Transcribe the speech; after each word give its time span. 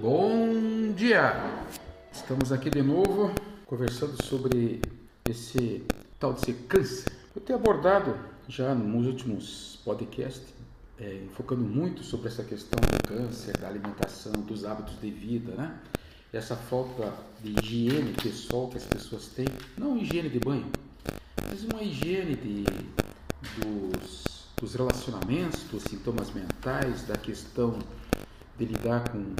Bom 0.00 0.94
dia! 0.96 1.34
Estamos 2.10 2.50
aqui 2.52 2.70
de 2.70 2.80
novo 2.80 3.34
conversando 3.66 4.16
sobre 4.24 4.80
esse 5.28 5.84
tal 6.18 6.32
de 6.32 6.54
câncer. 6.54 7.12
Eu 7.36 7.42
tenho 7.42 7.58
abordado 7.58 8.16
já 8.48 8.74
nos 8.74 9.06
últimos 9.06 9.78
podcasts, 9.84 10.54
é, 10.98 11.24
focando 11.34 11.60
muito 11.60 12.02
sobre 12.02 12.28
essa 12.28 12.42
questão 12.42 12.80
do 12.80 13.06
câncer, 13.06 13.54
da 13.58 13.68
alimentação, 13.68 14.32
dos 14.32 14.64
hábitos 14.64 14.98
de 14.98 15.10
vida, 15.10 15.52
né? 15.52 15.78
Essa 16.32 16.56
falta 16.56 17.12
de 17.42 17.54
higiene 17.60 18.14
pessoal 18.14 18.68
que 18.68 18.78
as 18.78 18.84
pessoas 18.84 19.26
têm, 19.26 19.48
não 19.76 19.98
higiene 19.98 20.30
de 20.30 20.38
banho, 20.38 20.72
mas 21.46 21.62
uma 21.64 21.82
higiene 21.82 22.36
de, 22.36 22.64
dos, 23.60 24.46
dos 24.56 24.74
relacionamentos, 24.74 25.62
dos 25.64 25.82
sintomas 25.82 26.32
mentais, 26.32 27.02
da 27.02 27.18
questão 27.18 27.78
de 28.56 28.64
lidar 28.64 29.06
com, 29.10 29.34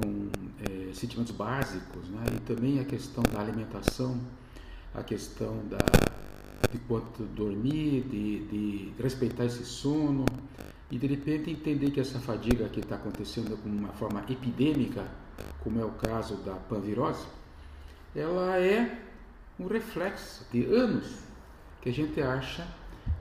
com 0.00 0.30
é, 0.64 0.92
sentimentos 0.94 1.32
básicos, 1.32 2.08
né? 2.08 2.24
e 2.34 2.40
também 2.40 2.80
a 2.80 2.84
questão 2.84 3.22
da 3.24 3.40
alimentação, 3.40 4.18
a 4.94 5.02
questão 5.02 5.60
da, 5.68 5.78
de 6.70 6.78
quanto 6.80 7.22
dormir, 7.24 8.02
de, 8.02 8.46
de 8.46 8.92
respeitar 9.02 9.44
esse 9.44 9.64
sono, 9.64 10.24
e 10.90 10.98
de 10.98 11.06
repente 11.06 11.50
entender 11.50 11.90
que 11.90 12.00
essa 12.00 12.18
fadiga 12.18 12.68
que 12.68 12.80
está 12.80 12.96
acontecendo 12.96 13.56
com 13.62 13.68
uma 13.68 13.92
forma 13.92 14.24
epidêmica, 14.28 15.06
como 15.60 15.80
é 15.80 15.84
o 15.84 15.90
caso 15.90 16.36
da 16.38 16.54
panvirose, 16.54 17.26
ela 18.14 18.58
é 18.58 18.98
um 19.58 19.66
reflexo 19.66 20.44
de 20.50 20.64
anos 20.64 21.18
que 21.80 21.90
a 21.90 21.92
gente 21.92 22.20
acha 22.20 22.66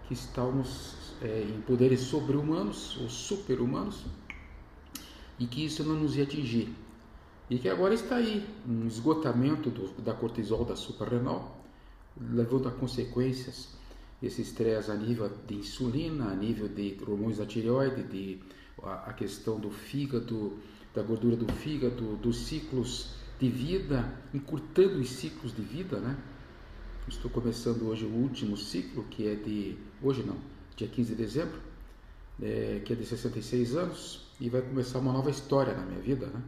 que 0.08 0.14
estamos 0.14 1.14
é, 1.22 1.46
em 1.48 1.62
poderes 1.62 2.00
sobre-humanos 2.00 2.98
ou 3.00 3.10
super-humanos 3.10 4.06
e 5.40 5.48
que 5.48 5.66
isso 5.66 5.84
não 5.84 5.96
nos 5.96 6.16
ia 6.16 6.24
atingir. 6.24 6.70
E 7.50 7.58
que 7.58 7.70
agora 7.70 7.94
está 7.94 8.18
aí 8.18 8.46
um 8.68 8.86
esgotamento 8.86 9.70
do, 9.70 9.90
da 10.02 10.14
cortisol 10.14 10.66
da 10.66 10.76
suprarrenal, 10.76 11.64
levando 12.20 12.68
a 12.68 12.72
consequências 12.72 13.70
esse 14.22 14.42
estresse 14.42 14.92
a 14.92 14.96
nível 14.96 15.32
de 15.48 15.56
insulina, 15.56 16.32
a 16.32 16.36
nível 16.36 16.68
de 16.68 16.98
hormônios 17.02 17.38
da 17.38 17.46
tireoide, 17.46 18.04
de 18.04 18.40
a, 18.84 19.10
a 19.10 19.14
questão 19.14 19.60
do 19.60 19.72
fígado, 19.72 20.58
da 20.94 21.02
gordura 21.02 21.36
do 21.36 21.52
fígado, 21.54 22.18
dos 22.18 22.38
ciclos 22.38 23.16
de 23.40 23.50
vida, 23.50 24.14
encurtando 24.34 25.00
os 25.00 25.10
ciclos 25.10 25.56
de 25.56 25.62
vida, 25.62 26.00
né? 26.00 26.18
Estou 27.08 27.32
começando 27.32 27.88
hoje 27.88 28.06
o 28.06 28.10
último 28.10 28.56
ciclo, 28.58 29.04
que 29.10 29.28
é 29.28 29.36
de. 29.36 29.78
Hoje 30.02 30.22
não, 30.22 30.38
dia 30.76 30.88
15 30.88 31.10
de 31.10 31.16
dezembro, 31.16 31.60
é, 32.42 32.82
que 32.84 32.94
é 32.94 32.96
de 32.96 33.06
66 33.06 33.76
anos, 33.76 34.22
e 34.40 34.50
vai 34.50 34.62
começar 34.62 35.00
uma 35.00 35.14
nova 35.14 35.30
história 35.30 35.74
na 35.74 35.84
minha 35.84 36.00
vida, 36.00 36.28
né? 36.28 36.42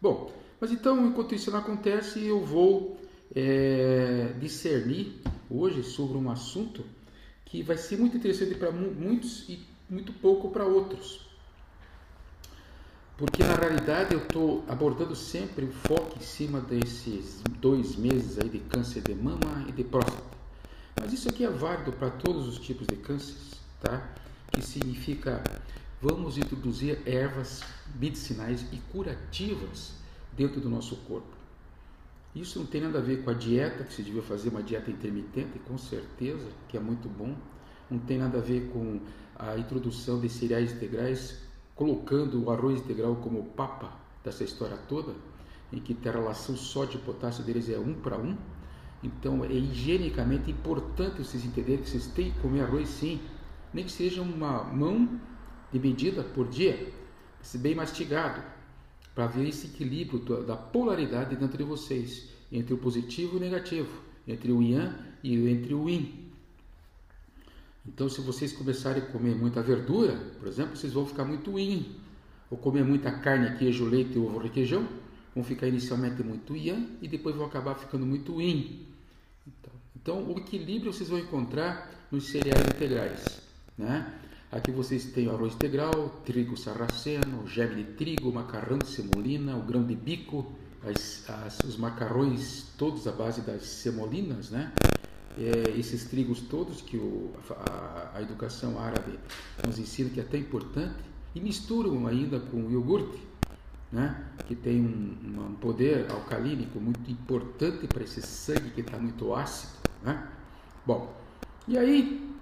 Bom, 0.00 0.32
mas 0.60 0.70
então, 0.70 1.06
enquanto 1.06 1.34
isso 1.34 1.50
não 1.50 1.58
acontece, 1.58 2.24
eu 2.24 2.44
vou 2.44 3.00
é, 3.34 4.32
discernir 4.40 5.20
hoje 5.50 5.82
sobre 5.82 6.16
um 6.16 6.30
assunto 6.30 6.84
que 7.44 7.62
vai 7.62 7.76
ser 7.76 7.98
muito 7.98 8.16
interessante 8.16 8.54
para 8.54 8.70
muitos 8.70 9.48
e 9.48 9.64
muito 9.88 10.12
pouco 10.12 10.50
para 10.50 10.64
outros. 10.64 11.26
Porque 13.16 13.42
na 13.42 13.54
realidade 13.54 14.12
eu 14.12 14.20
estou 14.20 14.62
abordando 14.68 15.16
sempre 15.16 15.64
o 15.64 15.72
foco 15.72 16.18
em 16.18 16.22
cima 16.22 16.60
desses 16.60 17.40
dois 17.60 17.96
meses 17.96 18.38
aí 18.38 18.48
de 18.48 18.58
câncer 18.58 19.00
de 19.02 19.14
mama 19.14 19.64
e 19.66 19.72
de 19.72 19.84
próstata. 19.84 20.36
Mas 21.00 21.12
isso 21.12 21.28
aqui 21.28 21.44
é 21.44 21.50
válido 21.50 21.92
para 21.92 22.10
todos 22.10 22.46
os 22.46 22.58
tipos 22.58 22.86
de 22.86 22.96
cânceres, 22.96 23.52
tá? 23.80 24.14
Que 24.50 24.62
significa 24.62 25.42
vamos 26.00 26.36
introduzir 26.38 27.00
ervas 27.06 27.62
medicinais 27.98 28.66
e 28.72 28.76
curativas 28.92 29.94
dentro 30.36 30.60
do 30.60 30.68
nosso 30.68 30.96
corpo. 30.96 31.36
Isso 32.34 32.58
não 32.58 32.66
tem 32.66 32.82
nada 32.82 32.98
a 32.98 33.02
ver 33.02 33.24
com 33.24 33.30
a 33.30 33.32
dieta, 33.32 33.82
que 33.82 33.94
se 33.94 34.02
devia 34.02 34.22
fazer 34.22 34.50
uma 34.50 34.62
dieta 34.62 34.90
intermitente, 34.90 35.58
com 35.60 35.78
certeza, 35.78 36.46
que 36.68 36.76
é 36.76 36.80
muito 36.80 37.08
bom. 37.08 37.34
Não 37.90 37.98
tem 37.98 38.18
nada 38.18 38.38
a 38.38 38.40
ver 38.42 38.68
com 38.68 39.00
a 39.34 39.56
introdução 39.56 40.20
de 40.20 40.28
cereais 40.28 40.72
integrais, 40.72 41.38
colocando 41.74 42.42
o 42.44 42.50
arroz 42.50 42.78
integral 42.78 43.16
como 43.16 43.42
papa 43.42 43.90
dessa 44.22 44.44
história 44.44 44.76
toda, 44.88 45.14
em 45.72 45.80
que 45.80 45.96
a 46.06 46.12
relação 46.12 46.56
sódio 46.56 47.00
e 47.00 47.02
potássio 47.02 47.42
deles 47.42 47.70
é 47.70 47.78
um 47.78 47.94
para 47.94 48.18
um. 48.18 48.36
Então 49.02 49.42
é 49.42 49.52
higienicamente 49.52 50.50
importante 50.50 51.22
vocês 51.22 51.44
entenderem 51.44 51.82
que 51.82 51.88
vocês 51.88 52.06
têm 52.08 52.32
que 52.32 52.38
comer 52.40 52.62
arroz 52.62 52.88
sim, 52.88 53.20
nem 53.72 53.84
que 53.84 53.92
seja 53.92 54.22
uma 54.22 54.64
mão 54.64 55.20
de 55.72 55.78
medida 55.78 56.22
por 56.22 56.48
dia, 56.48 56.92
bem 57.54 57.74
mastigado, 57.74 58.42
para 59.14 59.26
ver 59.26 59.48
esse 59.48 59.66
equilíbrio 59.66 60.18
da 60.44 60.56
polaridade 60.56 61.36
dentro 61.36 61.56
de 61.56 61.64
vocês, 61.64 62.28
entre 62.52 62.74
o 62.74 62.78
positivo 62.78 63.34
e 63.34 63.36
o 63.36 63.40
negativo, 63.40 64.02
entre 64.26 64.52
o 64.52 64.62
yang 64.62 64.94
e 65.22 65.48
entre 65.48 65.74
o 65.74 65.88
yin. 65.88 66.26
Então, 67.86 68.08
se 68.08 68.20
vocês 68.20 68.52
começarem 68.52 69.02
a 69.02 69.06
comer 69.06 69.36
muita 69.36 69.62
verdura, 69.62 70.16
por 70.38 70.48
exemplo, 70.48 70.76
vocês 70.76 70.92
vão 70.92 71.06
ficar 71.06 71.24
muito 71.24 71.58
yin. 71.58 71.96
Ou 72.50 72.58
comer 72.58 72.84
muita 72.84 73.10
carne, 73.10 73.56
queijo, 73.58 73.84
leite, 73.84 74.18
ovo, 74.18 74.38
requeijão, 74.38 74.86
vão 75.34 75.44
ficar 75.44 75.68
inicialmente 75.68 76.22
muito 76.22 76.56
yang 76.56 76.96
e 77.02 77.08
depois 77.08 77.36
vão 77.36 77.46
acabar 77.46 77.74
ficando 77.74 78.06
muito 78.06 78.40
yin. 78.40 78.86
Então, 79.46 79.72
então 79.94 80.32
o 80.32 80.38
equilíbrio 80.38 80.92
vocês 80.92 81.08
vão 81.08 81.18
encontrar 81.18 82.08
nos 82.10 82.28
cereais 82.28 82.66
integrais, 82.66 83.42
né? 83.76 84.12
Aqui 84.50 84.70
vocês 84.70 85.04
têm 85.06 85.26
o 85.26 85.32
arroz 85.32 85.54
integral, 85.54 86.20
trigo 86.24 86.56
sarraceno, 86.56 87.46
geme 87.46 87.82
de 87.82 87.84
trigo, 87.92 88.32
macarrão 88.32 88.78
de 88.78 88.88
semolina, 88.88 89.56
o 89.56 89.62
grão 89.62 89.84
de 89.84 89.94
bico, 89.94 90.52
as, 90.84 91.28
as, 91.28 91.58
os 91.60 91.76
macarrões 91.76 92.66
todos 92.78 93.06
à 93.06 93.12
base 93.12 93.40
das 93.40 93.66
semolinas, 93.66 94.50
né? 94.50 94.72
É, 95.38 95.78
esses 95.78 96.04
trigos 96.04 96.40
todos 96.40 96.80
que 96.80 96.96
o, 96.96 97.32
a, 97.50 98.12
a, 98.14 98.22
educação 98.22 98.78
árabe 98.78 99.18
nos 99.66 99.78
ensina 99.78 100.08
que 100.08 100.18
é 100.18 100.22
até 100.22 100.38
importante 100.38 100.94
e 101.34 101.40
misturam 101.40 102.06
ainda 102.06 102.40
com 102.40 102.64
o 102.64 102.70
iogurte, 102.70 103.20
né? 103.92 104.24
que 104.46 104.54
tem 104.54 104.80
um, 104.80 105.48
um 105.50 105.54
poder 105.56 106.10
alcalínico 106.10 106.80
muito 106.80 107.10
importante 107.10 107.86
para 107.86 108.02
esse 108.02 108.22
sangue 108.22 108.70
que 108.70 108.80
está 108.80 108.96
muito 108.96 109.34
ácido. 109.34 109.74
Né? 110.02 110.26
Bom, 110.86 111.14
e 111.68 111.76
aí, 111.76 112.35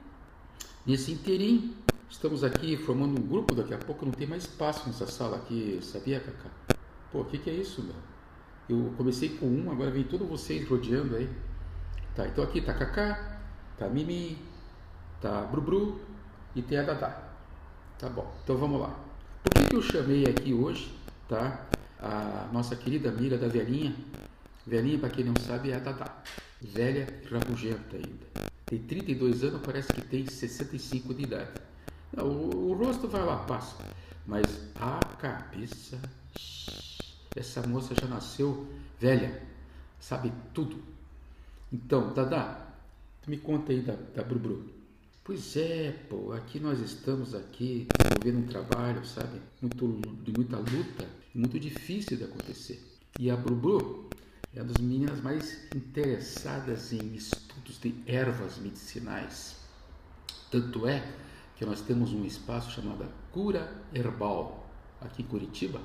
nesse 0.87 1.13
inteirinho, 1.13 1.75
Estamos 2.15 2.45
aqui 2.45 2.77
formando 2.77 3.21
um 3.21 3.27
grupo, 3.27 3.57
daqui 3.57 3.75
a 3.75 3.79
pouco 3.79 4.07
não 4.07 4.13
tem 4.13 4.25
mais 4.25 4.45
espaço 4.45 4.87
nessa 4.87 5.05
sala 5.05 5.37
aqui, 5.37 5.81
sabia, 5.83 6.21
Cacá? 6.21 6.49
Pô, 7.11 7.23
o 7.23 7.25
que, 7.25 7.39
que 7.39 7.51
é 7.51 7.53
isso, 7.53 7.83
meu? 7.83 7.95
Eu 8.69 8.95
comecei 8.97 9.31
com 9.31 9.47
um, 9.47 9.69
agora 9.71 9.91
vem 9.91 10.05
todos 10.05 10.27
vocês 10.29 10.67
rodeando 10.67 11.17
aí. 11.17 11.29
Tá, 12.15 12.27
então 12.29 12.45
aqui 12.45 12.61
tá 12.61 12.73
Cacá, 12.73 13.41
tá 13.77 13.89
Mimi, 13.89 14.39
tá 15.21 15.43
Brubru 15.43 16.01
e 16.55 16.63
tem 16.63 16.79
a 16.79 16.83
Dadá. 16.85 17.21
Tá 17.99 18.09
bom, 18.09 18.33
então 18.45 18.57
vamos 18.57 18.81
lá. 18.81 18.95
Por 19.43 19.53
que, 19.53 19.69
que 19.71 19.77
eu 19.77 19.83
chamei 19.83 20.25
aqui 20.25 20.55
hoje, 20.55 20.95
tá? 21.29 21.67
A 21.99 22.49
nossa 22.53 22.77
querida 22.77 23.09
amiga 23.09 23.37
da 23.37 23.49
velhinha. 23.49 23.93
Velhinha, 24.65 25.01
para 25.01 25.11
quem 25.11 25.25
não 25.25 25.35
sabe, 25.41 25.73
é 25.73 25.77
a 25.77 25.81
Dadá. 25.81 26.23
Velha 26.63 27.09
e 27.23 27.35
rabugenta 27.35 27.97
ainda. 27.97 28.54
Tem 28.67 28.79
32 28.79 29.45
anos, 29.45 29.61
parece 29.63 29.93
que 29.93 30.03
tem 30.03 30.27
65 30.27 31.15
de 31.15 31.25
idade. 31.25 31.51
O, 32.17 32.71
o 32.71 32.73
rosto 32.75 33.09
vai 33.09 33.25
lá, 33.25 33.39
passa. 33.45 33.77
Mas 34.27 34.45
a 34.77 34.99
cabeça. 35.17 35.99
Essa 37.37 37.67
moça 37.67 37.95
já 37.95 38.07
nasceu 38.07 38.67
velha, 38.99 39.43
sabe 39.99 40.33
tudo. 40.53 40.81
Então, 41.73 42.15
Dada, 42.15 42.65
me 43.27 43.37
conta 43.39 43.73
aí 43.73 43.83
da, 43.83 43.97
da 44.15 44.23
Brubru. 44.23 44.73
Pois 45.25 45.57
é, 45.57 45.91
pô, 46.09 46.33
aqui 46.33 46.61
nós 46.61 46.81
estamos 46.81 47.35
aqui 47.35 47.89
desenvolvendo 47.99 48.45
um 48.45 48.47
trabalho, 48.47 49.05
sabe? 49.05 49.41
Muito, 49.61 50.01
de 50.23 50.33
muita 50.33 50.59
luta, 50.59 51.09
muito 51.35 51.59
difícil 51.59 52.17
de 52.17 52.25
acontecer. 52.25 52.81
E 53.19 53.31
a 53.31 53.37
Brubru 53.37 54.09
é 54.55 54.61
uma 54.61 54.73
das 54.73 54.81
meninas 54.81 55.21
mais 55.21 55.67
interessadas 55.75 56.93
em 56.93 57.15
estudos 57.65 57.79
de 57.81 57.95
ervas 58.07 58.59
medicinais. 58.59 59.57
Tanto 60.51 60.87
é 60.87 61.03
que 61.57 61.65
nós 61.65 61.81
temos 61.81 62.13
um 62.13 62.25
espaço 62.25 62.71
chamado 62.71 63.07
Cura 63.33 63.73
Herbal 63.93 64.67
aqui 65.01 65.23
em 65.23 65.27
Curitiba, 65.27 65.81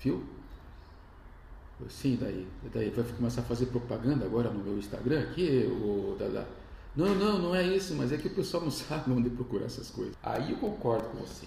viu? 0.00 0.24
Sim, 1.88 2.18
daí, 2.20 2.46
daí 2.74 2.90
vai 2.90 3.04
começar 3.04 3.40
a 3.40 3.44
fazer 3.44 3.66
propaganda 3.66 4.26
agora 4.26 4.50
no 4.50 4.62
meu 4.62 4.76
Instagram 4.78 5.22
aqui, 5.22 5.66
o 5.66 6.14
Dada. 6.18 6.46
Não, 6.94 7.14
não, 7.14 7.38
não 7.38 7.54
é 7.54 7.62
isso, 7.62 7.94
mas 7.94 8.12
é 8.12 8.18
que 8.18 8.26
o 8.26 8.34
pessoal 8.34 8.64
não 8.64 8.70
sabe 8.70 9.10
onde 9.10 9.30
procurar 9.30 9.66
essas 9.66 9.90
coisas. 9.90 10.14
Aí 10.22 10.50
eu 10.50 10.58
concordo 10.58 11.08
com 11.08 11.18
você. 11.18 11.46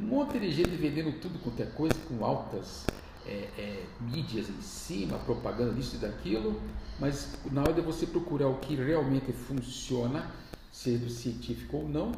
Um 0.00 0.04
monte 0.04 0.38
de 0.38 0.50
gente 0.52 0.70
vendendo 0.70 1.20
tudo 1.20 1.38
quanto 1.40 1.60
é 1.60 1.66
coisa, 1.66 1.94
com 2.08 2.24
altas 2.24 2.86
é, 3.26 3.48
é, 3.56 3.86
mídias 4.00 4.48
em 4.48 4.60
cima, 4.60 5.18
propaganda 5.18 5.72
disso 5.74 5.96
e 5.96 5.98
daquilo, 5.98 6.60
mas 6.98 7.36
na 7.50 7.62
hora 7.62 7.72
de 7.72 7.80
você 7.80 8.06
procurar 8.06 8.48
o 8.48 8.58
que 8.58 8.74
realmente 8.74 9.32
funciona, 9.32 10.30
sendo 10.72 11.08
científico 11.08 11.78
ou 11.78 11.88
não, 11.88 12.12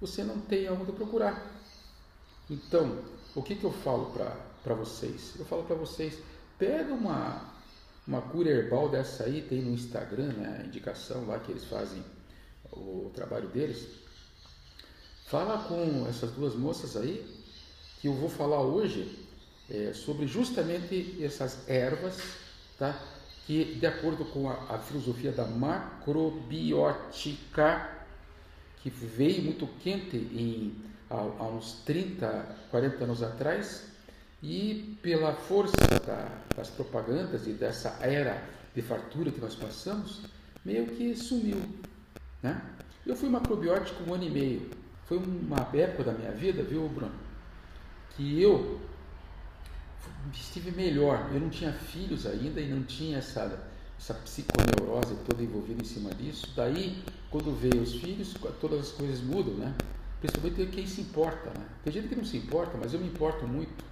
você 0.00 0.22
não 0.22 0.38
tem 0.40 0.66
aonde 0.66 0.92
procurar. 0.92 1.54
Então, 2.50 2.98
o 3.34 3.42
que, 3.42 3.54
que 3.54 3.64
eu 3.64 3.72
falo 3.72 4.12
para 4.62 4.74
vocês? 4.74 5.34
Eu 5.38 5.44
falo 5.44 5.64
para 5.64 5.76
vocês, 5.76 6.18
pega 6.58 6.92
uma, 6.92 7.54
uma 8.06 8.20
cura 8.20 8.50
herbal 8.50 8.88
dessa 8.88 9.24
aí, 9.24 9.42
tem 9.42 9.62
no 9.62 9.72
Instagram, 9.72 10.32
né, 10.32 10.60
a 10.62 10.66
indicação 10.66 11.26
lá 11.26 11.38
que 11.38 11.50
eles 11.50 11.64
fazem 11.64 12.02
o 12.72 13.10
trabalho 13.14 13.48
deles. 13.48 13.88
Fala 15.26 15.64
com 15.64 16.06
essas 16.08 16.30
duas 16.32 16.54
moças 16.54 16.96
aí, 16.96 17.26
que 18.00 18.06
eu 18.06 18.14
vou 18.14 18.28
falar 18.28 18.60
hoje 18.60 19.25
é, 19.70 19.92
sobre 19.92 20.26
justamente 20.26 21.22
essas 21.22 21.68
ervas, 21.68 22.18
tá? 22.78 22.98
que 23.46 23.76
de 23.76 23.86
acordo 23.86 24.24
com 24.24 24.50
a, 24.50 24.54
a 24.74 24.78
filosofia 24.78 25.30
da 25.32 25.46
macrobiótica, 25.46 27.90
que 28.78 28.90
veio 28.90 29.42
muito 29.42 29.66
quente 29.82 30.16
em, 30.16 30.74
há, 31.10 31.16
há, 31.16 31.48
uns 31.48 31.82
30, 31.84 32.28
40 32.70 33.04
anos 33.04 33.22
atrás, 33.22 33.88
e 34.42 34.98
pela 35.02 35.34
força 35.34 35.76
da, 36.04 36.28
das 36.54 36.68
propagandas 36.70 37.46
e 37.46 37.52
dessa 37.52 37.96
era 38.00 38.42
de 38.74 38.82
fartura 38.82 39.30
que 39.30 39.40
nós 39.40 39.54
passamos, 39.54 40.22
meio 40.64 40.86
que 40.88 41.14
sumiu. 41.16 41.62
Né? 42.42 42.60
Eu 43.06 43.14
fui 43.16 43.28
macrobiótico 43.28 44.02
um 44.08 44.14
ano 44.14 44.24
e 44.24 44.30
meio. 44.30 44.70
Foi 45.06 45.18
uma 45.18 45.68
época 45.72 46.04
da 46.04 46.12
minha 46.12 46.32
vida, 46.32 46.62
viu, 46.62 46.88
Bruno? 46.88 47.14
Que 48.16 48.42
eu 48.42 48.80
estive 50.32 50.70
melhor. 50.70 51.30
Eu 51.32 51.40
não 51.40 51.48
tinha 51.48 51.72
filhos 51.72 52.26
ainda 52.26 52.60
e 52.60 52.68
não 52.68 52.82
tinha 52.82 53.18
essa, 53.18 53.58
essa 53.98 54.14
psiconeurose 54.14 55.14
toda 55.28 55.42
envolvida 55.42 55.82
em 55.82 55.86
cima 55.86 56.10
disso. 56.14 56.48
Daí, 56.56 57.02
quando 57.30 57.54
veio 57.54 57.82
os 57.82 57.94
filhos, 57.94 58.34
todas 58.60 58.80
as 58.80 58.92
coisas 58.92 59.20
mudam, 59.20 59.54
né? 59.54 59.74
Principalmente 60.20 60.66
quem 60.72 60.86
se 60.86 61.00
importa, 61.00 61.50
né? 61.50 61.66
Tem 61.84 61.92
gente 61.92 62.08
que 62.08 62.16
não 62.16 62.24
se 62.24 62.36
importa, 62.36 62.78
mas 62.78 62.94
eu 62.94 63.00
me 63.00 63.06
importo 63.06 63.46
muito, 63.46 63.84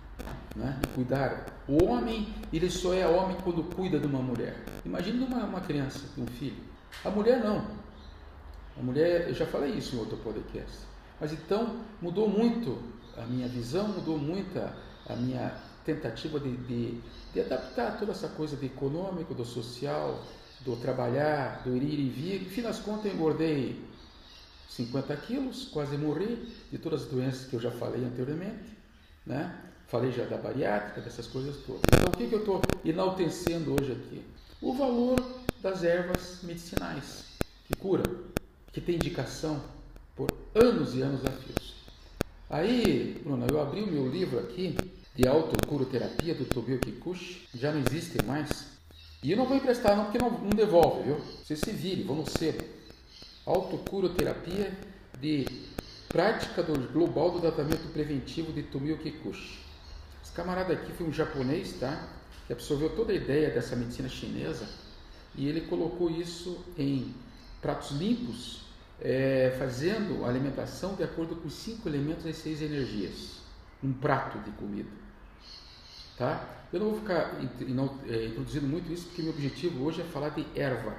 né? 0.56 0.81
E 0.82 0.86
cuidar. 0.94 1.46
O 1.69 1.84
homem, 1.84 2.28
ele 2.52 2.70
só 2.70 2.94
é 2.94 3.06
homem 3.06 3.36
quando 3.44 3.62
cuida 3.75 3.98
de 3.98 4.06
uma 4.06 4.20
mulher. 4.20 4.64
Imagina 4.84 5.25
uma, 5.25 5.44
uma 5.44 5.60
criança, 5.60 6.00
um 6.16 6.26
filho. 6.26 6.56
A 7.04 7.10
mulher 7.10 7.42
não. 7.42 7.66
A 8.78 8.82
mulher, 8.82 9.28
eu 9.28 9.34
já 9.34 9.46
falei 9.46 9.72
isso 9.75 9.94
em 9.94 9.98
outro 9.98 10.16
podcast. 10.16 10.78
Mas 11.20 11.32
então, 11.32 11.81
mudou 12.00 12.28
muito 12.28 12.82
a 13.16 13.22
minha 13.22 13.46
visão, 13.46 13.88
mudou 13.88 14.19
muito 14.19 14.58
a 14.58 15.14
minha 15.14 15.54
tentativa 15.84 16.40
de, 16.40 16.56
de, 16.56 17.00
de, 17.32 17.40
adaptar 17.40 17.98
toda 17.98 18.12
essa 18.12 18.28
coisa 18.28 18.56
do 18.56 18.64
econômico, 18.64 19.34
do 19.34 19.44
social, 19.44 20.22
do 20.60 20.76
trabalhar, 20.76 21.62
do 21.64 21.76
ir 21.76 21.82
e 21.82 22.08
vir. 22.08 22.42
No 22.42 22.50
fim 22.50 22.62
das 22.62 22.78
contas, 22.78 23.06
eu 23.06 23.14
engordei 23.14 23.81
50 24.69 25.16
quilos, 25.19 25.69
quase 25.69 25.96
morri 25.96 26.52
de 26.70 26.78
todas 26.78 27.02
as 27.02 27.08
doenças 27.08 27.46
que 27.46 27.54
eu 27.54 27.60
já 27.60 27.70
falei 27.70 28.04
anteriormente, 28.04 28.76
né? 29.26 29.60
Falei 29.86 30.10
já 30.10 30.25
da 30.25 30.36
bariátrica, 30.36 31.00
dessas 31.00 31.26
coisas 31.26 31.56
todas. 31.64 31.82
Então, 31.86 32.08
o 32.08 32.16
que, 32.16 32.26
que 32.26 32.34
eu 32.34 32.40
estou 32.40 32.62
enaltecendo 32.84 33.76
hoje 33.78 33.92
aqui? 33.92 34.25
O 34.60 34.72
valor 34.72 35.22
das 35.62 35.84
ervas 35.84 36.40
medicinais, 36.42 37.25
que 37.66 37.76
cura, 37.76 38.02
que 38.72 38.81
tem 38.81 38.96
indicação 38.96 39.62
por 40.16 40.28
anos 40.54 40.94
e 40.94 41.02
anos 41.02 41.25
a 41.25 41.31
fios. 41.31 41.75
Aí, 42.48 43.20
Bruna, 43.22 43.46
eu 43.50 43.60
abri 43.60 43.82
o 43.82 43.86
meu 43.86 44.08
livro 44.08 44.38
aqui, 44.38 44.76
de 45.14 45.28
autocuroterapia 45.28 46.34
do 46.34 46.44
Tobio 46.44 46.78
Kikuchi 46.78 47.49
já 47.55 47.70
não 47.70 47.81
existem 47.81 48.26
mais. 48.26 48.75
E 49.22 49.31
eu 49.31 49.37
não 49.37 49.46
vou 49.46 49.56
emprestar 49.56 49.96
não, 49.96 50.05
porque 50.05 50.19
não, 50.19 50.31
não 50.31 50.50
devolve, 50.50 51.05
viu? 51.05 51.16
Você 51.43 51.56
se 51.56 51.70
vire, 51.70 52.02
vão 52.02 52.16
no. 52.16 52.26
Autocuroterapia 53.46 54.76
de 55.20 55.46
prática 56.08 56.62
do 56.62 56.93
global 56.93 57.31
do 57.31 57.40
tratamento 57.40 57.93
preventivo 57.93 58.52
de 58.52 58.64
Tomio 58.64 58.99
Kikuchi. 58.99 59.61
Esse 60.22 60.32
camarada 60.32 60.72
aqui 60.72 60.93
foi 60.93 61.06
um 61.06 61.12
japonês, 61.12 61.75
tá? 61.78 62.08
Que 62.46 62.52
absorveu 62.52 62.94
toda 62.96 63.12
a 63.12 63.17
ideia 63.17 63.50
dessa 63.50 63.76
medicina 63.76 64.08
chinesa 64.08 64.69
e 65.37 65.49
ele 65.49 65.62
colocou 65.62 66.10
isso 66.10 66.64
em 66.76 67.14
pratos 67.60 67.93
limpos, 67.93 68.62
é, 69.00 69.55
fazendo 69.58 70.25
a 70.25 70.28
alimentação 70.28 70.94
de 70.94 71.02
acordo 71.02 71.37
com 71.37 71.49
cinco 71.49 71.88
elementos 71.88 72.25
e 72.26 72.32
seis 72.32 72.60
energias. 72.60 73.38
Um 73.82 73.93
prato 73.93 74.38
de 74.38 74.50
comida. 74.52 75.03
Tá? 76.16 76.49
Eu 76.72 76.81
não 76.81 76.90
vou 76.90 77.00
ficar 77.00 77.37
é, 78.08 78.26
introduzindo 78.26 78.66
muito 78.66 78.93
isso, 78.93 79.06
porque 79.06 79.22
meu 79.22 79.32
objetivo 79.32 79.84
hoje 79.84 80.00
é 80.00 80.05
falar 80.05 80.31
de 80.31 80.46
erva. 80.55 80.94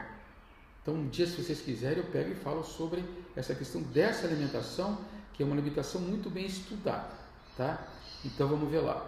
Então, 0.82 0.94
um 0.94 1.08
dia, 1.10 1.26
se 1.26 1.42
vocês 1.42 1.62
quiserem, 1.62 1.98
eu 1.98 2.12
pego 2.12 2.32
e 2.32 2.36
falo 2.36 2.64
sobre 2.64 3.04
essa 3.36 3.56
questão 3.56 3.82
dessa 3.82 4.28
alimentação, 4.28 5.00
que 5.34 5.42
é 5.42 5.46
uma 5.46 5.56
alimentação 5.56 6.00
muito 6.00 6.30
bem 6.30 6.46
estudada. 6.46 7.12
Tá? 7.58 7.88
Então, 8.24 8.48
vamos 8.48 8.70
ver 8.70 8.80
lá. 8.80 9.06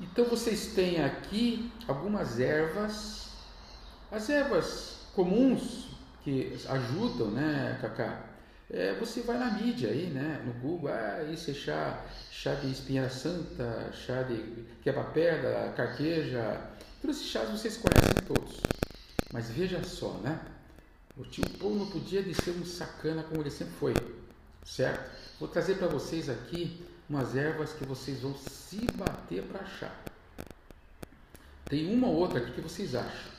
Então, 0.00 0.24
vocês 0.24 0.72
têm 0.74 1.02
aqui 1.04 1.70
algumas 1.86 2.40
ervas. 2.40 3.30
As 4.10 4.28
ervas 4.28 5.06
comuns 5.14 5.90
que 6.24 6.58
ajudam, 6.68 7.30
né, 7.30 7.78
Cacá? 7.80 8.29
É, 8.72 8.94
você 8.94 9.20
vai 9.22 9.36
na 9.36 9.50
mídia 9.50 9.90
aí, 9.90 10.06
né, 10.06 10.40
no 10.46 10.52
Google, 10.52 10.90
ah, 10.92 11.24
isso 11.24 11.50
é 11.50 11.54
chá, 11.54 12.04
chá 12.30 12.54
de 12.54 12.70
espinha 12.70 13.10
santa, 13.10 13.90
chá 13.92 14.22
de 14.22 14.64
quebra-pedra, 14.80 15.72
carqueja, 15.76 16.60
todos 17.02 17.16
esses 17.16 17.28
chás 17.28 17.50
vocês 17.50 17.76
conhecem 17.76 18.22
todos. 18.28 18.60
Mas 19.32 19.50
veja 19.50 19.82
só, 19.82 20.12
né, 20.18 20.40
o 21.16 21.24
tio 21.24 21.44
Paul 21.58 21.74
não 21.74 21.90
podia 21.90 22.22
de 22.22 22.32
ser 22.32 22.52
um 22.52 22.64
sacana 22.64 23.24
como 23.24 23.40
ele 23.40 23.50
sempre 23.50 23.74
foi, 23.74 23.94
certo? 24.64 25.10
Vou 25.40 25.48
trazer 25.48 25.74
para 25.74 25.88
vocês 25.88 26.28
aqui 26.28 26.86
umas 27.08 27.34
ervas 27.34 27.72
que 27.72 27.84
vocês 27.84 28.20
vão 28.20 28.36
se 28.36 28.86
bater 28.94 29.42
para 29.42 29.62
achar. 29.62 30.04
Tem 31.64 31.92
uma 31.92 32.06
ou 32.06 32.14
outra 32.14 32.38
aqui 32.38 32.52
que 32.52 32.60
vocês 32.60 32.94
acham. 32.94 33.30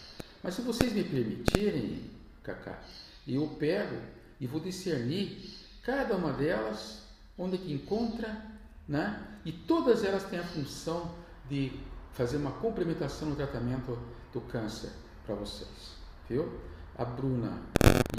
Mas 0.43 0.55
se 0.55 0.61
vocês 0.61 0.91
me 0.91 1.05
permitirem, 1.05 2.09
Cacá, 2.43 2.81
eu 3.25 3.47
pego 3.59 3.95
e 4.41 4.47
vou 4.47 4.59
discernir 4.59 5.55
cada 5.83 6.15
uma 6.15 6.33
delas, 6.33 7.03
onde 7.37 7.59
que 7.59 7.71
encontra, 7.71 8.43
né? 8.87 9.23
E 9.45 9.51
todas 9.51 10.03
elas 10.03 10.23
têm 10.23 10.39
a 10.39 10.43
função 10.43 11.13
de 11.47 11.79
fazer 12.13 12.37
uma 12.37 12.51
complementação 12.53 13.29
no 13.29 13.35
tratamento 13.35 13.97
do 14.33 14.41
câncer 14.41 14.89
para 15.27 15.35
vocês, 15.35 15.95
viu? 16.27 16.59
A 16.97 17.05
Bruna 17.05 17.61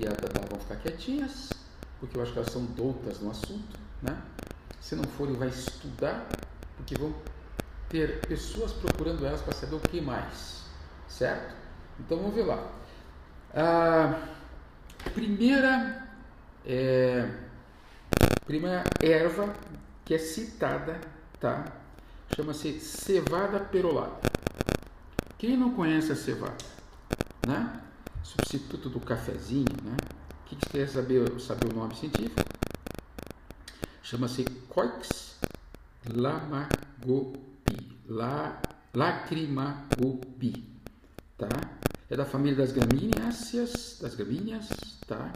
e 0.01 0.07
a 0.07 0.11
Dada 0.11 0.47
vão 0.49 0.61
ficar 0.61 0.77
quietinhas, 0.77 1.51
porque 1.99 2.17
eu 2.17 2.23
acho 2.23 2.33
que 2.33 2.39
elas 2.39 2.53
são 2.53 2.65
doutas 2.67 3.19
no 3.21 3.31
assunto, 3.31 3.79
né? 4.01 4.23
Se 4.81 4.95
não 4.95 5.05
forem, 5.05 5.35
vai 5.35 5.49
estudar, 5.49 6.29
porque 6.77 6.95
vão 6.95 7.13
ter 7.89 8.21
pessoas 8.27 8.73
procurando 8.73 9.27
elas 9.27 9.41
para 9.41 9.55
saber 9.55 9.75
o 9.75 9.81
que 9.81 10.01
mais, 10.01 10.63
certo? 11.09 11.55
Então 11.99 12.17
vamos 12.19 12.35
ver 12.35 12.45
lá. 12.45 12.73
A 13.55 15.11
primeira 15.11 16.02
é, 16.65 17.29
primeira 18.47 18.85
erva 19.01 19.53
que 20.05 20.15
é 20.15 20.19
citada, 20.19 21.01
tá? 21.41 21.65
Chama-se 22.35 22.81
cevada 22.81 23.61
perolada. 23.61 24.21
Quem 25.39 25.57
não 25.57 25.75
conhece 25.75 26.13
a 26.13 26.17
cevada, 26.17 26.65
né? 27.47 27.81
Substituto 28.23 28.89
do 28.89 29.01
cafezinho, 29.01 29.77
né? 29.83 29.97
O 30.41 30.49
que, 30.49 30.57
que 30.57 30.67
você 30.67 30.79
quer 30.79 30.89
saber, 30.89 31.41
saber 31.41 31.73
o 31.73 31.75
nome 31.75 31.95
científico? 31.95 32.43
Chama-se 34.03 34.45
Coix 34.69 35.33
lamagopi, 36.09 37.99
la, 38.09 38.61
lacrimagopi, 38.95 40.65
tá? 41.39 41.49
É 42.11 42.17
da 42.17 42.25
família 42.25 42.57
das 42.57 42.73
gramíneas, 42.73 43.99
das 44.01 44.15
gramíneas, 44.15 44.69
tá? 45.07 45.33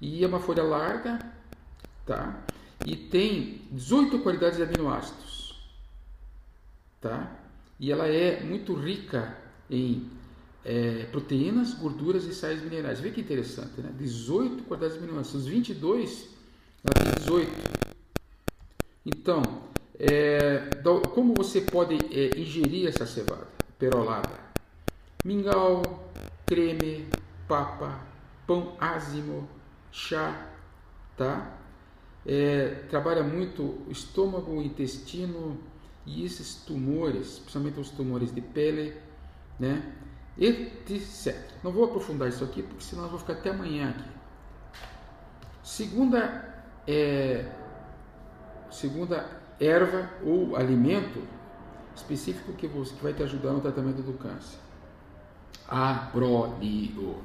E 0.00 0.22
é 0.22 0.26
uma 0.26 0.40
folha 0.40 0.62
larga, 0.62 1.18
tá? 2.04 2.42
E 2.84 2.94
tem 2.96 3.62
18 3.70 4.18
qualidades 4.20 4.58
de 4.58 4.62
aminoácidos, 4.62 5.58
tá? 7.00 7.32
E 7.78 7.90
ela 7.90 8.06
é 8.06 8.42
muito 8.42 8.74
rica 8.74 9.36
em 9.70 10.08
é, 10.64 11.04
proteínas, 11.10 11.74
gorduras 11.74 12.24
e 12.24 12.34
sais 12.34 12.62
minerais. 12.62 13.00
Vê 13.00 13.10
que 13.10 13.20
interessante, 13.20 13.80
né? 13.80 13.90
18 13.98 14.64
qualidades 14.64 14.98
de 14.98 15.04
aminoácidos. 15.04 15.42
Os 15.42 15.48
22, 15.48 16.28
ela 16.84 16.94
tem 16.94 17.22
18. 17.22 17.52
Então, 19.04 19.42
é, 19.98 20.68
como 21.14 21.34
você 21.34 21.60
pode 21.60 21.94
é, 22.10 22.38
ingerir 22.38 22.88
essa 22.88 23.06
cevada 23.06 23.46
perolada? 23.78 24.46
Mingau, 25.24 26.10
creme, 26.44 27.06
papa, 27.48 28.00
pão 28.46 28.76
ázimo, 28.78 29.48
chá, 29.96 30.46
tá? 31.16 31.56
É, 32.26 32.84
trabalha 32.90 33.22
muito 33.22 33.62
o 33.62 33.88
estômago, 33.90 34.60
intestino 34.60 35.58
e 36.04 36.24
esses 36.24 36.56
tumores, 36.56 37.38
principalmente 37.38 37.80
os 37.80 37.90
tumores 37.90 38.32
de 38.32 38.42
pele, 38.42 38.94
né? 39.58 39.94
Etc. 40.38 41.34
Não 41.64 41.72
vou 41.72 41.84
aprofundar 41.86 42.28
isso 42.28 42.44
aqui, 42.44 42.62
porque 42.62 42.84
senão 42.84 43.04
eu 43.04 43.10
vou 43.10 43.18
ficar 43.18 43.32
até 43.32 43.48
amanhã 43.48 43.90
aqui. 43.90 44.10
Segunda, 45.62 46.62
é, 46.86 47.50
segunda 48.70 49.26
erva 49.58 50.10
ou 50.22 50.56
alimento 50.56 51.26
específico 51.94 52.52
que, 52.52 52.66
você, 52.66 52.94
que 52.94 53.02
vai 53.02 53.14
te 53.14 53.22
ajudar 53.22 53.52
no 53.52 53.62
tratamento 53.62 54.02
do 54.02 54.12
câncer. 54.12 54.58
Abrolio. 55.66 57.16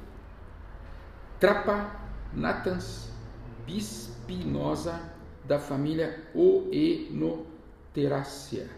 Trapa 1.38 2.01
natans 2.34 3.08
bispinosa 3.66 5.12
da 5.44 5.58
família 5.58 6.22
Oenoteraceae. 6.34 8.70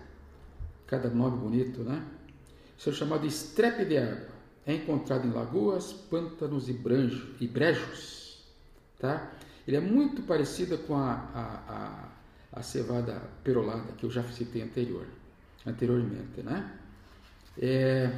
Cada 0.86 1.08
nome 1.08 1.38
bonito, 1.38 1.82
né? 1.82 2.04
Isso 2.76 2.90
é 2.90 2.92
chamado 2.92 3.26
estrepe 3.26 3.84
de 3.84 3.98
água. 3.98 4.34
É 4.66 4.74
encontrado 4.74 5.26
em 5.26 5.30
lagoas, 5.30 5.92
pântanos 5.92 6.68
e, 6.68 6.72
branjo, 6.72 7.34
e 7.40 7.46
brejos. 7.46 8.42
Tá? 8.98 9.30
Ele 9.66 9.76
é 9.76 9.80
muito 9.80 10.22
parecido 10.22 10.78
com 10.78 10.96
a, 10.96 11.12
a, 11.12 12.10
a, 12.52 12.60
a 12.60 12.62
cevada 12.62 13.20
perolada 13.42 13.92
que 13.92 14.04
eu 14.04 14.10
já 14.10 14.22
citei 14.24 14.62
anterior, 14.62 15.06
anteriormente. 15.66 16.42
Né? 16.42 16.78
É... 17.58 18.10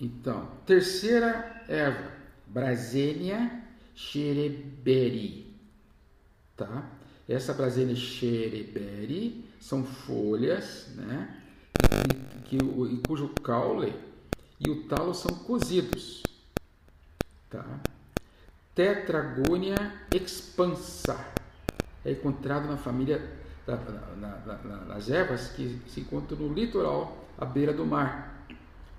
Então, 0.00 0.48
terceira 0.66 1.64
erva, 1.68 2.10
Brasenia 2.46 3.62
xereberi. 3.94 5.54
Tá? 6.56 6.90
Essa 7.28 7.52
Brasenia 7.52 7.96
xereberi 7.96 9.44
são 9.60 9.84
folhas 9.84 10.88
né, 10.94 11.42
que, 12.44 12.58
que, 12.58 13.02
cujo 13.06 13.28
caule 13.42 13.92
e 14.60 14.70
o 14.70 14.84
talo 14.84 15.14
são 15.14 15.34
cozidos. 15.34 16.22
Tá? 17.50 17.64
Tetragonia 18.74 19.76
expansa 20.14 21.18
é 22.04 22.12
encontrado 22.12 22.68
na 22.68 22.76
família 22.76 23.20
da, 23.66 23.76
na, 23.76 24.36
na, 24.36 24.56
na, 24.58 24.76
nas 24.84 25.10
ervas 25.10 25.48
que 25.48 25.80
se 25.88 26.00
encontram 26.00 26.38
no 26.38 26.54
litoral 26.54 27.26
à 27.36 27.44
beira 27.44 27.72
do 27.72 27.84
mar, 27.84 28.46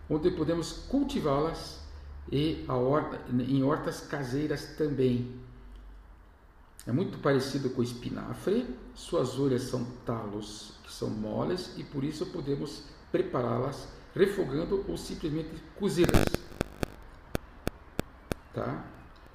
onde 0.10 0.30
podemos 0.32 0.74
cultivá-las 0.90 1.87
e 2.32 2.66
horta, 2.68 3.20
em 3.32 3.64
hortas 3.64 4.02
caseiras 4.02 4.76
também. 4.78 5.32
É 6.86 6.92
muito 6.92 7.18
parecido 7.20 7.70
com 7.70 7.82
o 7.82 7.84
espinafre, 7.84 8.66
suas 8.96 9.34
folhas 9.34 9.64
são 9.64 9.86
talos 10.06 10.74
que 10.84 10.94
são 10.94 11.10
moles 11.10 11.72
e 11.78 11.84
por 11.84 12.04
isso 12.04 12.26
podemos 12.28 12.84
prepará-las 13.12 13.88
refogando 14.16 14.86
ou 14.88 14.98
simplesmente 14.98 15.52
cozidas. 15.76 16.26
Tá? 18.54 18.86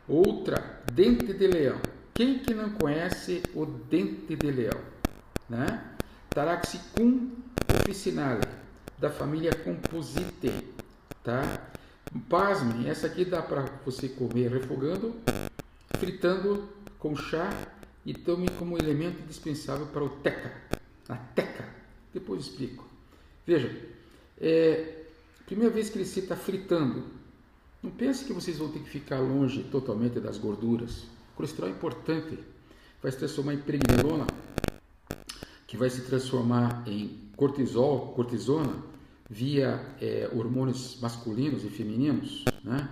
Outra, 0.08 0.82
dente 0.92 1.32
de 1.32 1.46
leão. 1.46 1.78
Quem 2.14 2.38
que 2.40 2.52
não 2.52 2.70
conhece 2.70 3.42
o 3.54 3.64
dente 3.64 4.34
de 4.34 4.50
leão? 4.50 4.80
Né? 5.48 5.84
Taraxicum 6.30 7.30
officinale, 7.80 8.48
da 8.98 9.10
família 9.10 9.54
Composite. 9.54 10.50
Tá? 11.22 11.42
Pasmem, 12.28 12.88
essa 12.88 13.06
aqui 13.06 13.24
dá 13.24 13.42
para 13.42 13.62
você 13.84 14.08
comer 14.08 14.50
refogando, 14.50 15.14
fritando 15.98 16.68
com 16.98 17.16
chá 17.16 17.50
e 18.04 18.12
tome 18.12 18.48
como 18.58 18.78
elemento 18.78 19.22
indispensável 19.22 19.86
para 19.86 20.04
o 20.04 20.08
teca. 20.08 20.52
A 21.08 21.16
teca. 21.16 21.68
Depois 22.12 22.42
explico. 22.42 22.86
Veja, 23.46 23.74
é, 24.40 25.04
primeira 25.46 25.72
vez 25.72 25.90
que 25.90 25.98
ele 25.98 26.04
cita 26.04 26.36
fritando, 26.36 27.04
não 27.82 27.90
pense 27.90 28.24
que 28.24 28.32
vocês 28.32 28.58
vão 28.58 28.70
ter 28.70 28.78
que 28.80 28.88
ficar 28.88 29.18
longe 29.18 29.64
totalmente 29.64 30.20
das 30.20 30.38
gorduras. 30.38 31.02
O 31.32 31.36
colesterol 31.36 31.68
é 31.68 31.72
importante. 31.72 32.38
Vai 33.02 33.10
se 33.10 33.18
transformar 33.18 33.54
em 33.54 33.58
pregnenolona, 33.58 34.26
que 35.66 35.76
vai 35.76 35.90
se 35.90 36.02
transformar 36.02 36.84
em 36.86 37.20
cortisol, 37.36 38.12
cortisona, 38.14 38.76
via 39.28 39.80
é, 40.00 40.30
hormônios 40.32 40.98
masculinos 41.00 41.64
e 41.64 41.68
femininos, 41.68 42.44
né? 42.62 42.88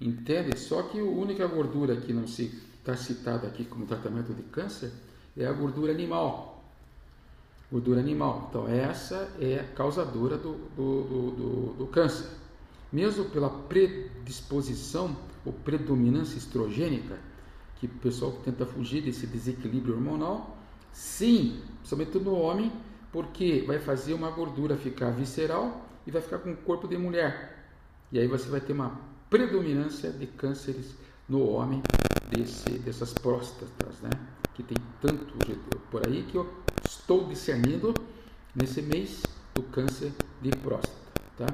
Entende? 0.00 0.58
Só 0.58 0.82
que 0.82 0.98
a 0.98 1.04
única 1.04 1.46
gordura 1.46 1.96
que 1.96 2.12
não 2.12 2.26
se 2.26 2.62
está 2.78 2.96
citada 2.96 3.46
aqui 3.46 3.64
como 3.64 3.86
tratamento 3.86 4.32
de 4.32 4.42
câncer 4.42 4.92
é 5.36 5.46
a 5.46 5.52
gordura 5.52 5.92
animal. 5.92 6.64
Gordura 7.70 8.00
animal. 8.00 8.46
Então, 8.48 8.68
essa 8.68 9.28
é 9.40 9.60
a 9.60 9.74
causadora 9.74 10.36
do, 10.36 10.54
do, 10.76 11.02
do, 11.02 11.30
do, 11.30 11.74
do 11.78 11.86
câncer. 11.86 12.28
Mesmo 12.92 13.24
pela 13.26 13.50
predisposição 13.50 15.16
ou 15.44 15.52
predominância 15.52 16.38
estrogênica, 16.38 17.18
que 17.80 17.86
o 17.86 17.90
pessoal 17.90 18.32
tenta 18.44 18.64
fugir 18.64 19.02
desse 19.02 19.26
desequilíbrio 19.26 19.94
hormonal, 19.94 20.56
sim, 20.92 21.60
principalmente 21.80 22.18
no 22.18 22.34
homem, 22.34 22.72
porque 23.16 23.64
vai 23.66 23.78
fazer 23.78 24.12
uma 24.12 24.30
gordura 24.30 24.76
ficar 24.76 25.08
visceral 25.08 25.88
e 26.06 26.10
vai 26.10 26.20
ficar 26.20 26.36
com 26.36 26.52
o 26.52 26.56
corpo 26.58 26.86
de 26.86 26.98
mulher. 26.98 27.64
E 28.12 28.18
aí 28.18 28.28
você 28.28 28.46
vai 28.46 28.60
ter 28.60 28.74
uma 28.74 29.00
predominância 29.30 30.10
de 30.10 30.26
cânceres 30.26 30.94
no 31.26 31.48
homem 31.48 31.82
desse, 32.28 32.68
dessas 32.78 33.14
próstatas, 33.14 34.02
né? 34.02 34.10
Que 34.52 34.62
tem 34.62 34.76
tanto 35.00 35.32
por 35.90 36.06
aí 36.06 36.24
que 36.24 36.34
eu 36.34 36.46
estou 36.84 37.26
discernindo 37.26 37.94
nesse 38.54 38.82
mês 38.82 39.22
do 39.54 39.62
câncer 39.62 40.12
de 40.42 40.50
próstata, 40.50 41.22
tá? 41.38 41.46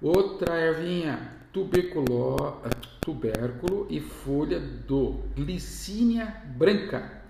Outra 0.00 0.56
ervinha, 0.56 1.36
tuberculo, 1.52 2.62
tubérculo 3.00 3.88
e 3.90 4.00
folha 4.00 4.60
do 4.60 5.24
glicínia 5.34 6.44
branca. 6.56 7.25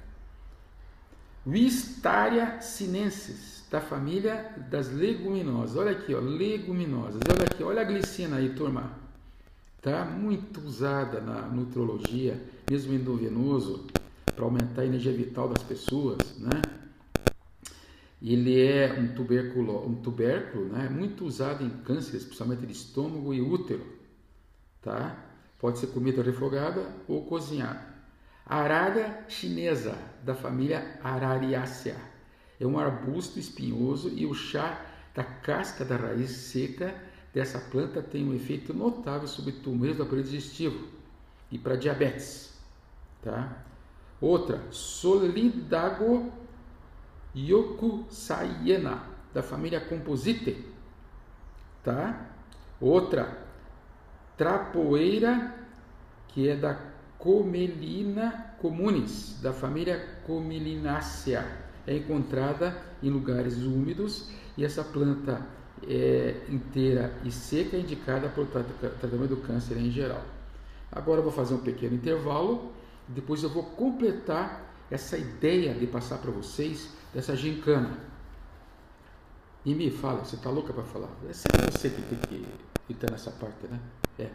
Wistaria 1.47 2.61
sinensis, 2.61 3.65
da 3.71 3.81
família 3.81 4.53
das 4.69 4.91
leguminosas. 4.91 5.77
Olha 5.77 5.93
aqui, 5.93 6.13
ó, 6.13 6.19
leguminosas. 6.19 7.21
Olha 7.31 7.45
aqui, 7.45 7.63
olha 7.63 7.83
a 7.83 7.85
glicina 7.85 8.39
aí, 8.39 8.49
turma. 8.49 8.99
Tá 9.81 10.05
muito 10.05 10.61
usada 10.61 11.21
na 11.21 11.43
nutrologia, 11.43 12.43
mesmo 12.69 12.93
endovenoso, 12.93 13.87
para 14.35 14.45
aumentar 14.45 14.83
a 14.83 14.87
energia 14.87 15.13
vital 15.13 15.49
das 15.49 15.63
pessoas, 15.63 16.37
né? 16.39 16.61
Ele 18.21 18.61
é 18.61 18.93
um 18.99 19.15
tubérculo, 19.15 19.87
um 19.87 19.95
tubérculo, 19.95 20.65
né? 20.65 20.89
Muito 20.89 21.25
usado 21.25 21.65
em 21.65 21.71
cânceres, 21.71 22.25
principalmente 22.25 22.67
de 22.67 22.73
estômago 22.73 23.33
e 23.33 23.41
útero, 23.41 23.87
tá? 24.83 25.25
Pode 25.61 25.79
ser 25.79 25.87
comida 25.89 26.23
refogada 26.23 26.85
ou 27.07 27.25
cozinhada. 27.25 27.95
Arara 28.45 29.25
chinesa, 29.29 29.97
da 30.23 30.35
família 30.35 30.99
Arariacea. 31.03 31.97
É 32.59 32.67
um 32.67 32.79
arbusto 32.79 33.39
espinhoso 33.39 34.09
e 34.09 34.27
o 34.27 34.35
chá 34.35 34.85
da 35.15 35.25
casca 35.25 35.85
da 35.85 35.97
raiz 35.97 36.31
seca 36.31 36.95
dessa 37.33 37.59
planta 37.59 38.03
tem 38.03 38.27
um 38.27 38.35
efeito 38.35 38.73
notável 38.73 39.29
sobre 39.29 39.53
tumores 39.53 39.97
do 39.97 40.03
aparelho 40.03 40.25
digestivo 40.25 40.89
e 41.51 41.59
para 41.59 41.77
diabetes. 41.77 42.59
Tá? 43.23 43.65
Outra, 44.21 44.63
Solidago 44.71 46.33
Yokusaiena, 47.35 49.03
da 49.35 49.43
família 49.43 49.81
Composite. 49.81 50.65
Tá? 51.83 52.31
Outra, 52.81 53.47
Trapoeira, 54.37 55.55
que 56.29 56.49
é 56.49 56.57
da 56.57 56.79
Comelina 57.19 58.46
communis, 58.61 59.39
da 59.43 59.53
família 59.53 60.05
Comelinácea. 60.27 61.47
É 61.87 61.97
encontrada 61.97 62.77
em 63.03 63.11
lugares 63.11 63.59
úmidos 63.59 64.29
e 64.57 64.65
essa 64.65 64.83
planta 64.83 65.47
é 65.87 66.35
inteira 66.49 67.13
e 67.25 67.31
seca 67.31 67.77
é 67.77 67.81
indicada 67.81 68.29
para 68.29 68.43
o 68.43 68.47
tratamento 68.47 69.29
do 69.29 69.37
câncer 69.37 69.77
em 69.77 69.91
geral. 69.91 70.23
Agora 70.91 71.21
eu 71.21 71.23
vou 71.23 71.33
fazer 71.33 71.55
um 71.55 71.59
pequeno 71.59 71.95
intervalo, 71.95 72.73
depois 73.07 73.43
eu 73.43 73.51
vou 73.51 73.63
completar 73.63 74.65
essa 74.91 75.17
ideia 75.17 75.75
de 75.75 75.87
passar 75.87 76.19
para 76.19 76.31
vocês 76.31 76.89
dessa 77.13 77.37
gincana. 77.37 77.99
E 79.65 79.75
me 79.75 79.91
fala, 79.91 80.25
você 80.25 80.37
está 80.37 80.49
louca 80.49 80.73
para 80.73 80.85
falar? 80.85 81.11
É 81.29 81.33
sempre 81.33 81.71
você 81.71 81.91
que 81.91 82.03
tem 82.03 82.19
que 82.19 82.93
estar 82.93 83.11
nessa 83.11 83.33
parte, 83.33 83.67
né? 83.67 83.81
É. 84.19 84.25
O 84.25 84.31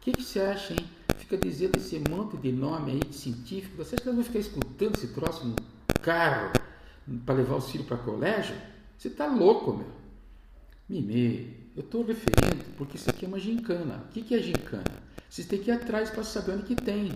que, 0.00 0.12
que 0.12 0.22
você 0.22 0.40
acha, 0.40 0.72
hein? 0.72 0.88
Fica 1.18 1.36
dizendo 1.36 1.76
esse 1.76 1.98
monte 2.08 2.36
de 2.36 2.52
nome 2.52 2.92
aí 2.92 3.00
de 3.00 3.14
científico. 3.14 3.76
Você 3.76 3.94
acha 3.94 4.02
que 4.02 4.06
nós 4.06 4.14
vamos 4.14 4.26
ficar 4.28 4.38
escutando 4.38 4.96
esse 4.96 5.06
no 5.06 5.56
carro 6.00 6.52
para 7.26 7.34
levar 7.34 7.56
os 7.56 7.70
filhos 7.70 7.86
para 7.86 7.96
colégio? 7.98 8.56
Você 8.96 9.08
está 9.08 9.26
louco, 9.26 9.74
meu. 9.74 9.98
Mimê, 10.88 11.46
eu 11.76 11.82
estou 11.82 12.04
referindo 12.04 12.64
porque 12.76 12.96
isso 12.96 13.10
aqui 13.10 13.24
é 13.24 13.28
uma 13.28 13.38
gincana. 13.38 14.04
O 14.08 14.12
que, 14.12 14.22
que 14.22 14.34
é 14.34 14.42
gincana? 14.42 14.84
Vocês 15.28 15.46
têm 15.46 15.60
que 15.60 15.70
ir 15.70 15.74
atrás 15.74 16.08
para 16.10 16.24
saber 16.24 16.52
onde 16.52 16.62
que 16.62 16.74
tem. 16.74 17.12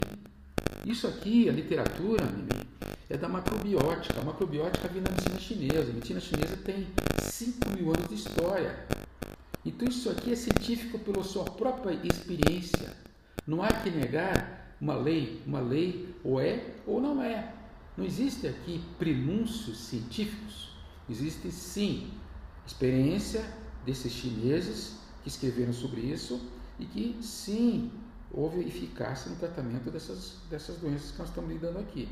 Isso 0.85 1.07
aqui, 1.07 1.49
a 1.49 1.53
literatura, 1.53 2.25
Mimê, 2.25 2.67
é 3.09 3.17
da 3.17 3.29
macrobiótica. 3.29 4.21
A 4.21 4.25
macrobiótica 4.25 4.89
vem 4.89 5.03
da 5.03 5.11
medicina 5.11 5.39
chinesa. 5.39 5.91
A 5.91 5.95
medicina 5.95 6.21
chinesa 6.21 6.57
tem 6.59 6.87
5 7.21 7.71
mil 7.77 7.89
anos 7.95 8.09
de 8.09 8.15
história. 8.15 8.87
Então 9.65 9.89
isso 9.89 10.11
aqui 10.11 10.33
é 10.33 10.37
científico 10.37 10.99
pela 10.99 11.23
sua 11.23 11.45
própria 11.45 11.99
experiência. 12.05 12.91
Não 13.47 13.63
há 13.63 13.69
que 13.69 13.91
negar 13.91 14.77
uma 14.81 14.95
lei. 14.95 15.43
Uma 15.47 15.61
lei 15.61 16.15
ou 16.25 16.41
é 16.41 16.75
ou 16.87 17.01
não 17.01 17.23
é. 17.23 17.53
Não 17.97 18.05
existe 18.05 18.47
aqui 18.47 18.83
prenúncios 18.99 19.79
científicos. 19.79 20.77
Existe 21.09 21.51
sim 21.51 22.11
experiência 22.67 23.45
desses 23.85 24.13
chineses 24.13 24.99
que 25.23 25.29
escreveram 25.29 25.73
sobre 25.73 26.01
isso 26.01 26.41
e 26.79 26.87
que 26.87 27.19
sim 27.23 27.93
houve 28.33 28.61
eficácia 28.61 29.31
no 29.31 29.37
tratamento 29.37 29.91
dessas, 29.91 30.39
dessas 30.49 30.79
doenças 30.79 31.11
que 31.11 31.19
nós 31.19 31.29
estamos 31.29 31.51
lidando 31.51 31.79
aqui. 31.79 32.09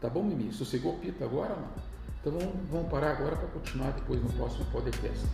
Tá 0.00 0.08
bom, 0.08 0.22
Mimi? 0.22 0.52
Sossegou 0.52 0.94
o 0.94 0.98
pito 0.98 1.22
agora, 1.22 1.54
não? 1.54 1.70
Então 2.20 2.32
vamos, 2.32 2.68
vamos 2.70 2.90
parar 2.90 3.12
agora 3.12 3.36
para 3.36 3.48
continuar 3.48 3.92
depois 3.92 4.20
no 4.22 4.32
próximo 4.32 4.64
podcast. 4.72 5.24